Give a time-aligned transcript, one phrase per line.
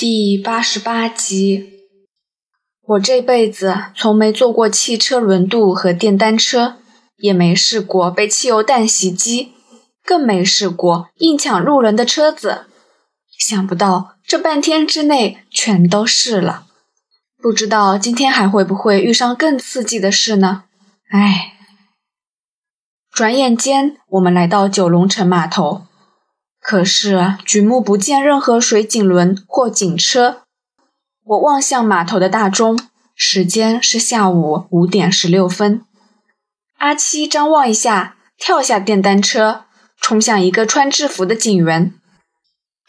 [0.00, 1.84] 第八十八集。
[2.86, 6.78] 我这辈子从没坐过汽车轮渡和电单车，
[7.18, 9.52] 也没试过被汽油弹袭击，
[10.02, 12.64] 更没试过硬抢路人的车子。
[13.38, 16.64] 想不到这半天之内全都试了，
[17.36, 20.64] 不知道今天还会不会遇上更刺激的事呢？
[21.10, 21.52] 唉。
[23.12, 25.82] 转眼间，我们来到九龙城码头。
[26.60, 30.42] 可是举目不见任何水警轮或警车。
[31.24, 32.78] 我望向码头的大钟，
[33.14, 35.84] 时间是下午五点十六分。
[36.78, 39.64] 阿七张望一下，跳下电单车，
[40.00, 41.94] 冲向一个穿制服的警员。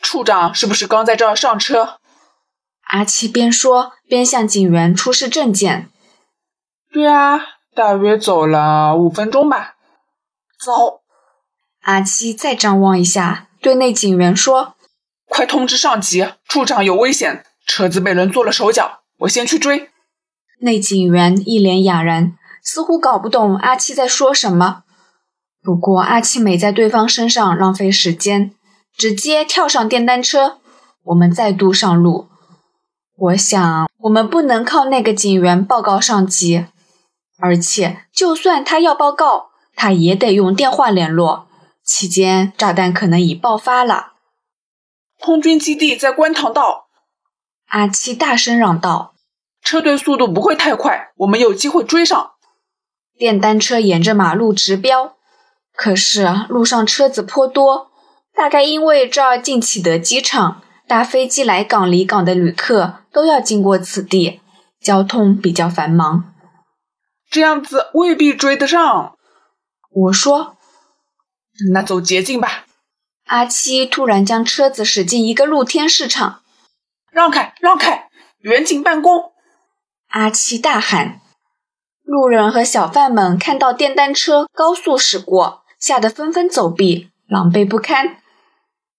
[0.02, 2.00] 处长是不是刚在这儿上车？
[2.84, 5.90] 阿七边说边向警员出示证件。
[6.92, 7.40] 对啊，
[7.74, 9.76] 大约走了五分钟吧。
[10.60, 11.02] 走。
[11.82, 13.48] 阿七再张望一下。
[13.62, 14.76] 对那警员说
[15.30, 19.90] ：“快通知上级，处长有危险，车子被人做了手脚，我先去追。”
[20.62, 24.84] 那警员一脸哑然，似乎搞不懂阿七在说什么。
[25.64, 28.52] 不过阿七没在对方身上浪费时间，
[28.98, 30.58] 直接跳上电单车。
[31.04, 32.28] 我们再度上路。
[33.16, 36.66] 我想，我们不能靠那个警员报告上级，
[37.40, 41.48] 而且就算他要报告，他也得用电话联络。
[41.94, 44.14] 期间，炸弹可能已爆发了。
[45.20, 46.88] 空军基地在观塘道。
[47.68, 49.14] 阿七大声嚷道
[49.62, 52.32] ：“车队速度不会太快，我们有机会追上。”
[53.20, 55.18] 电单车沿着马路直飙，
[55.76, 57.92] 可是路上车子颇多，
[58.34, 64.40] 大概因为这儿近启德机场，搭飞机来港离港的旅客都要经过此地，
[64.80, 66.34] 交通比较繁忙。
[67.30, 69.18] 这样子未必追得上。
[69.92, 70.56] 我说。
[71.74, 72.66] 那走捷径吧。
[73.26, 76.42] 阿七突然将车子驶进一个露天市场，
[77.12, 78.10] 让开，让开！
[78.40, 79.32] 远景办公！
[80.10, 81.22] 阿七大喊。
[82.04, 88.18] 路人和小贩们看到电单车高速驶过，吓得纷纷走避，狼狈不堪。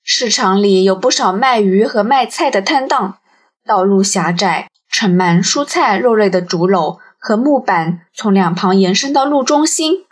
[0.03, 3.19] 市场里有不少卖鱼和卖菜的摊档，
[3.67, 10.07] 道路狭窄，盛满蔬菜、肉类的竹篓和木板从两旁延伸到路中心。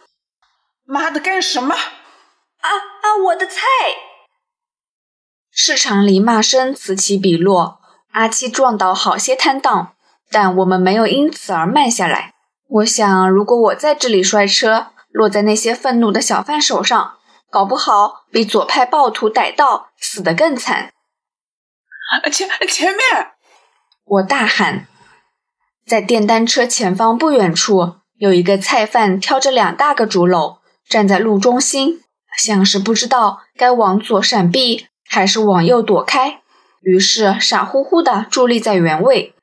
[0.85, 1.75] 妈的，干什么？
[2.61, 3.07] 啊啊！
[3.27, 3.61] 我的菜！
[5.51, 7.81] 市场里骂声此起彼落。
[8.13, 9.95] 阿七撞倒好些摊档，
[10.31, 12.35] 但我们没有因此而慢下来。
[12.69, 17.19] 我想，如果我在这里摔车，落在那些愤怒的小贩手上，
[17.51, 20.93] 搞不好比左派暴徒逮到死得更惨。
[22.33, 23.01] 前前面！
[24.05, 24.87] 我大喊。
[25.87, 32.03] 在电单车前方不远处，有一个菜贩挑着两大个竹篓，站在路中心。
[32.41, 36.41] 像是不知道该往左闪避还是往右躲开，
[36.81, 39.35] 于是傻乎乎的伫立在原位。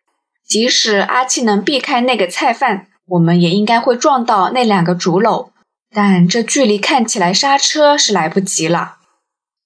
[0.47, 5.49] 即使阿七能避开那个菜贩，我们也应该会撞到那两个竹篓。
[5.93, 8.95] 但这距离看起来刹车是来不及了。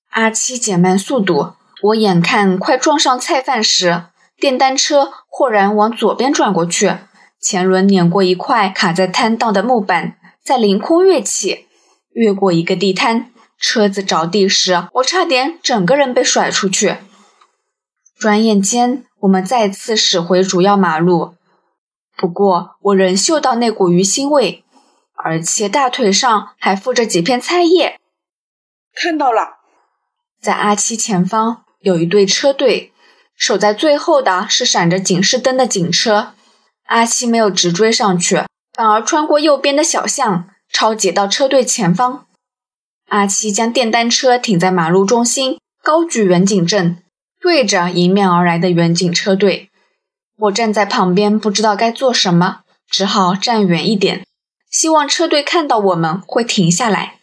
[0.09, 1.53] 阿七减慢速度，
[1.83, 4.03] 我眼看快撞上菜贩时，
[4.37, 6.97] 电单车豁然往左边转过去，
[7.39, 11.67] 前轮碾过一块卡在摊档的木板，在凌空跃起。
[12.13, 16.97] 越过一个地摊，车子着地时，我差点整个人被甩出去。
[18.17, 21.35] 转眼间，我们再次驶回主要马路。
[22.15, 24.63] 不过，我仍嗅到那股鱼腥味，
[25.15, 27.99] 而且大腿上还附着几片菜叶。
[28.93, 29.57] 看到了，
[30.39, 32.93] 在阿七前方有一队车队，
[33.35, 36.33] 守在最后的是闪着警示灯的警车。
[36.85, 38.43] 阿七没有直追上去，
[38.75, 40.49] 反而穿过右边的小巷。
[40.71, 42.25] 超解到车队前方，
[43.09, 46.97] 阿七将电单车停在马路中心，高举远景阵，
[47.39, 49.69] 对着迎面而来的远景车队。
[50.37, 54.25] 我站在旁边，不知道该做什么，只好站远一点，
[54.69, 57.19] 希望车队看到我们会停下来。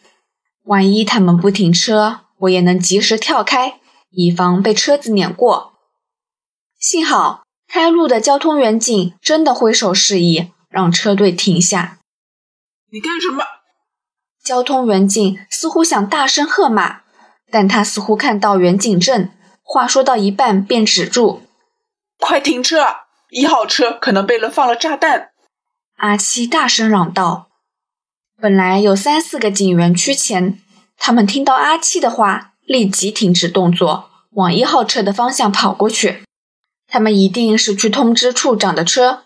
[0.63, 3.79] 万一他们不停车，我也能及时跳开，
[4.11, 5.73] 以防被车子碾过。
[6.79, 11.98] 幸好开路的交通员警真的挥手示意，让车队停下。
[12.91, 13.43] 你干什么？
[14.43, 17.01] 交通员警似乎想大声喝骂，
[17.51, 19.29] 但他似乎看到远景正，
[19.61, 21.43] 话说到一半便止住。
[22.17, 22.83] 快停车！
[23.29, 25.29] 一号车可能被人放了炸弹！
[25.97, 27.49] 阿七大声嚷道。
[28.41, 30.59] 本来有三四个警员趋前，
[30.97, 36.23] 他们听到阿七的话，立即停止动作，往一号车的方向跑过去。
[36.87, 39.25] 他们一定是去通知处长的车，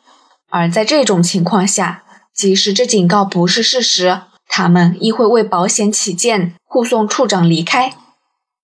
[0.50, 2.03] 而在这种情况下。
[2.36, 7.94] 即使这警告不是事实，他们亦会为保险起见护送处长离开。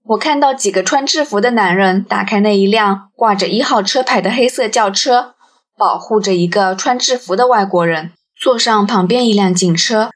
[0.05, 5.35] 我看到几个穿制服的男人打开那一辆挂着一号车牌的黑色轿车，
[5.77, 10.09] 保护着一个穿制服的外国人，坐上旁边一辆警车，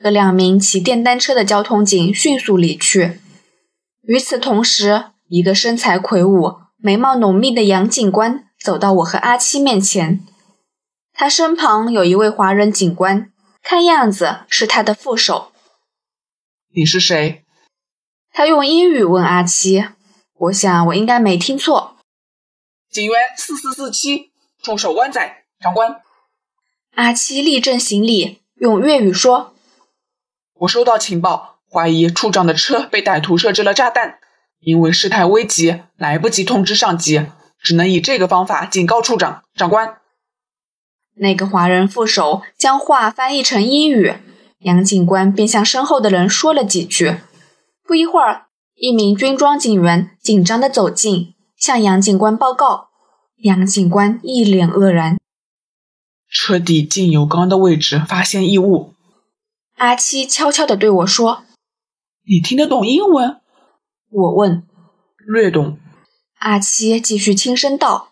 [0.00, 3.20] 和两名骑电单车的交通警迅速离去。
[4.02, 10.20] 与此同时，一个身材魁梧、眉毛浓密的杨警官走到我和阿七面前，
[11.22, 13.30] 他身旁有一位华人警官，
[13.62, 15.52] 看样子是他的副手。
[16.74, 17.44] 你是谁？
[18.32, 19.84] 他用英语问阿七，
[20.36, 21.96] 我想我应该没听错。
[22.90, 24.32] 警员四四四七，
[24.64, 26.02] 驻守湾仔，长官。
[26.96, 29.54] 阿七立正行礼，用粤语说
[30.58, 34.18] ：“我收到情报，怀疑处长的车被歹徒设置了炸弹，
[34.58, 37.24] 因为事态危急，来不及通知上级，
[37.60, 39.44] 只能以这个方法警告处长。
[39.54, 39.98] 长官。”
[41.14, 44.14] 那个华人副手将话翻译成英语，
[44.60, 47.18] 杨警官便向身后的人说了几句。
[47.84, 52.88] 不一会儿，一名军装警员紧张地走近，向杨警官报告。
[53.42, 55.18] 杨警官一脸愕然。
[56.28, 58.94] 车底进油缸的位置发现异物。
[59.76, 61.42] 阿七悄悄地对我说
[62.26, 63.40] ：“你听得懂英文？”
[64.10, 64.62] 我问。
[65.26, 65.78] 略懂。
[66.38, 68.08] 阿七继续轻声道：“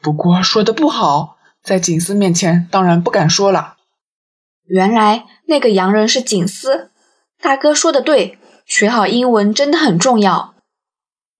[0.00, 1.31] 不过说的不好，
[1.62, 3.76] 在警司面前当然不敢说了。”
[4.64, 6.90] 原来那个洋人是警司。
[7.40, 8.38] 大哥说的对。
[8.64, 10.54] 学好英文真的很重要。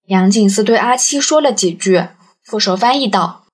[0.07, 2.09] 杨警司对阿七说了几句，
[2.43, 3.45] 副手翻译道：“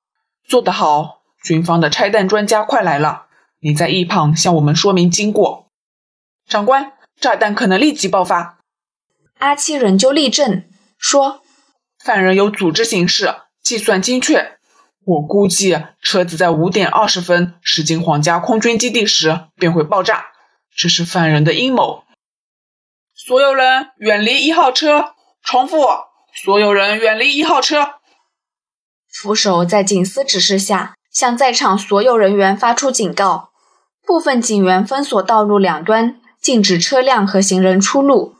[0.43, 3.27] 做得好，军方的拆弹专家快来了，
[3.61, 5.67] 你在一旁向我们说明经过。”
[6.49, 8.57] 长官，炸弹可能立即爆发。
[9.37, 10.63] 阿七仍旧立正，
[10.97, 11.41] 说
[12.03, 14.57] ：“犯人有组织形式，计算精确。
[15.09, 20.27] 我估计车子在五点二十分驶进皇家空军基地时便会爆炸，
[20.75, 22.03] 这是犯人的阴谋。”
[23.17, 25.15] 所有人远离一号车！
[25.41, 25.79] 重复，
[26.35, 27.95] 所有人远离一号车！
[29.09, 33.49] 副手在警司指示下，向在场所有人员发出警告。
[34.05, 38.35] 部分警员封锁道路两端，禁止车辆和行人出入。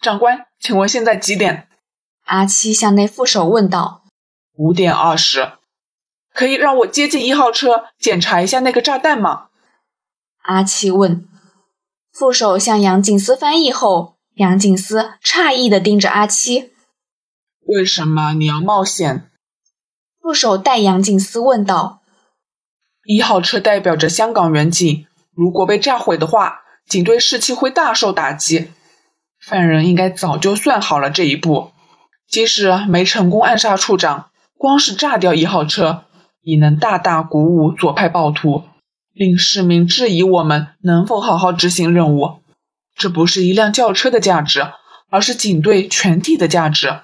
[0.00, 1.68] 长官，请问现在几点？
[2.24, 4.02] 阿七向那副手问道。
[4.56, 5.52] 五点二十。
[6.34, 9.46] 可以让我接近一号车，检查一下那个炸弹吗？
[10.42, 11.26] 阿七问。
[12.12, 16.72] 副手向杨警司翻译后，杨警司诧异的盯着阿七
[17.66, 19.30] ：“为什么你要冒险？”
[20.20, 22.02] 副手带杨警司问道
[23.06, 28.72] ：“一号车代表着香港远警，如果被炸毁的话，警队士气会大受打击。
[29.40, 31.70] 犯人应该早就算好了这一步，
[32.26, 36.04] 即使没成功暗杀处长，光是炸掉一号车，
[36.44, 38.62] 已能大大鼓舞左派暴徒。”
[39.14, 42.40] 令市民质疑我们能否好好执行任务，
[42.96, 44.66] 这不是一辆轿车的价值，
[45.08, 46.98] 而是警队全体的价值。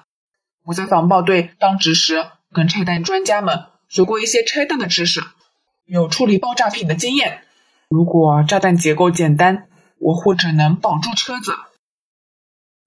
[0.65, 5.21] 我在防暴队当值时，跟拆弹专家们学过一些拆弹的知识，
[5.85, 7.45] 有处理爆炸品的经验。
[7.89, 11.53] 如果炸弹结构简单，我或者能保住车子。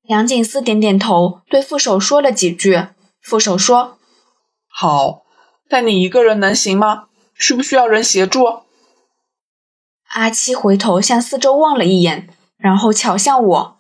[0.02, 2.88] 杨警司点点头，对副手说了几句。
[3.22, 3.98] 副手说
[4.68, 5.23] ：“好，
[5.68, 7.08] 但你一个人能行吗？
[7.34, 8.62] 需不需要人协助？”
[10.14, 13.78] 阿七回头向四周望了一眼，然后瞧向我：“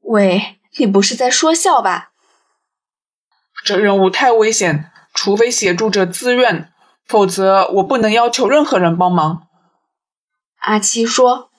[0.00, 2.12] 喂，你不是在说笑吧？”
[3.62, 6.72] 这任务太危险，除非协助者自愿，
[7.04, 9.46] 否则我不能要求任何人帮忙。
[10.60, 11.50] 阿七说：“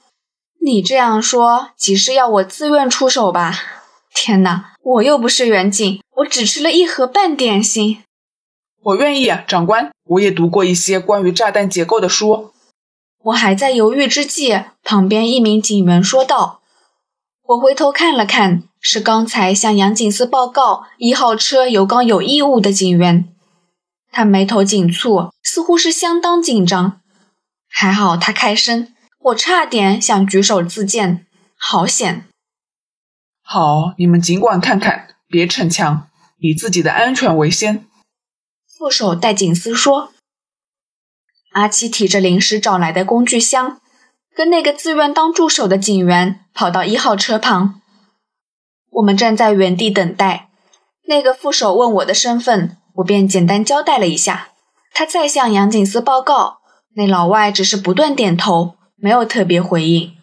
[0.65, 3.53] 你这样说，即是要我自愿出手吧？
[4.13, 8.03] 天哪，我又不是远景，我只吃了一盒半点心。”
[8.85, 9.91] 我愿意，长官。
[10.05, 12.51] 我也读过一些关于炸弹结构的书。
[13.23, 16.59] 我还在犹豫之际，旁边一名警员说道
[17.47, 23.29] ：“我回头看了看，是刚才向杨警司报告一号车油缸有异物的警员。
[24.11, 26.99] 他眉头紧蹙，似乎是相当紧张。
[27.69, 31.25] 还好他开声，我差点想举手自荐，
[31.55, 32.25] 好险！
[33.41, 36.09] 好，你们尽管看看，别逞强，
[36.39, 37.85] 以自己的安全为先。”
[38.75, 40.11] 副手带警司说。
[41.51, 43.79] 阿七提着临时找来的工具箱，
[44.35, 47.81] 跟那个自愿当助手的警员跑到一号车旁。
[48.89, 50.49] 我们站在原地等待。
[51.05, 54.49] 那个副手问我的身份，我便简单交代了一下。
[54.91, 56.57] 他再向杨警司报告，
[56.95, 60.15] 那老外只是不断点头，没有特别回应。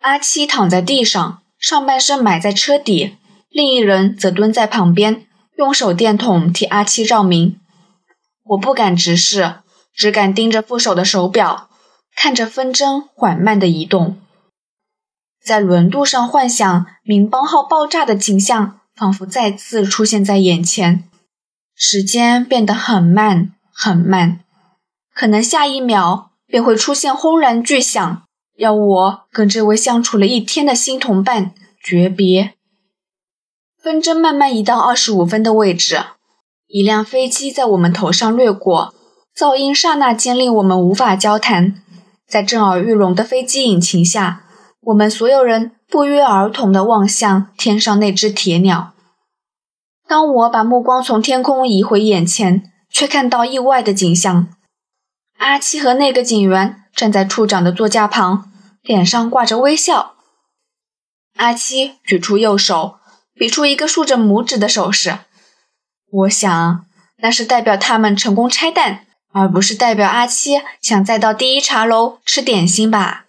[0.00, 3.16] 阿七躺在地上，上半身埋在车底，
[3.48, 7.60] 另一人则蹲在旁边，用手电筒替阿七照明。
[8.44, 9.56] 我不敢直视。
[9.96, 11.70] 只敢盯着副手的手表，
[12.16, 14.18] 看着分针缓慢的移动，
[15.40, 21.08] 在轮渡上幻想“明邦号”爆炸的景象仿佛再次出现在眼前。
[21.76, 24.40] 时间变得很慢，很慢，
[25.14, 28.24] 可能下一秒便会出现轰然巨响，
[28.56, 32.54] 要我跟这位相处了一天的新同伴诀别。
[33.84, 36.02] 风筝慢慢移到二十五分的位置，
[36.68, 38.94] 一辆飞机在我们头上掠过，
[39.36, 41.82] 噪音刹那间令我们无法交谈。
[42.26, 44.46] 在震耳欲聋的飞机引擎下，
[44.80, 48.94] 我们所有人不约而同地望向天上那只铁鸟。
[50.08, 54.48] 当我把目光从天空移回眼前，却看到意外的景象：
[55.36, 58.50] 阿七和那个警员站在处长的座驾旁，
[58.80, 60.14] 脸上挂着微笑。
[61.36, 62.94] 阿七举出右手，
[63.34, 65.18] 比出一个竖着拇指的手势。
[66.10, 66.86] 我想，
[67.16, 69.06] 那是代表他们成功拆弹。
[69.32, 73.23] 而不是代表阿七想再到第一茶楼吃点心吧。